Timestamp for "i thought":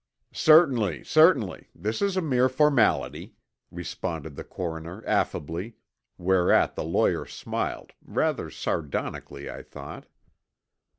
9.47-10.07